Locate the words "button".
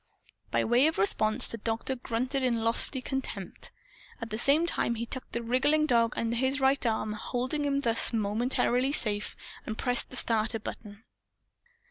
10.59-11.03